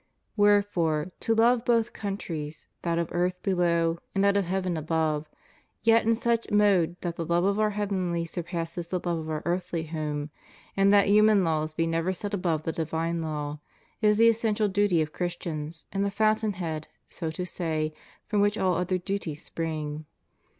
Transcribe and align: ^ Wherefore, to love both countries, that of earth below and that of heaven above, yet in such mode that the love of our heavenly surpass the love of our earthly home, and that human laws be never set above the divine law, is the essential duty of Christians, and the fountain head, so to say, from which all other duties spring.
^ 0.01 0.03
Wherefore, 0.35 1.11
to 1.19 1.35
love 1.35 1.63
both 1.63 1.93
countries, 1.93 2.67
that 2.81 2.97
of 2.97 3.09
earth 3.11 3.39
below 3.43 3.99
and 4.15 4.23
that 4.23 4.35
of 4.35 4.45
heaven 4.45 4.75
above, 4.75 5.29
yet 5.83 6.07
in 6.07 6.15
such 6.15 6.49
mode 6.49 6.95
that 7.01 7.17
the 7.17 7.23
love 7.23 7.43
of 7.43 7.59
our 7.59 7.69
heavenly 7.69 8.25
surpass 8.25 8.73
the 8.73 8.97
love 8.97 9.19
of 9.19 9.29
our 9.29 9.43
earthly 9.45 9.83
home, 9.83 10.31
and 10.75 10.91
that 10.91 11.07
human 11.07 11.43
laws 11.43 11.75
be 11.75 11.85
never 11.85 12.13
set 12.13 12.33
above 12.33 12.63
the 12.63 12.71
divine 12.71 13.21
law, 13.21 13.59
is 14.01 14.17
the 14.17 14.27
essential 14.27 14.67
duty 14.67 15.03
of 15.03 15.13
Christians, 15.13 15.85
and 15.93 16.03
the 16.03 16.09
fountain 16.09 16.53
head, 16.53 16.87
so 17.07 17.29
to 17.29 17.45
say, 17.45 17.93
from 18.25 18.41
which 18.41 18.57
all 18.57 18.73
other 18.77 18.97
duties 18.97 19.43
spring. 19.43 20.05